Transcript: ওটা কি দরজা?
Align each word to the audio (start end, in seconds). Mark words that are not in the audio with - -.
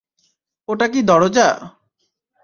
ওটা 0.69 0.87
কি 0.87 0.99
দরজা? 1.01 1.47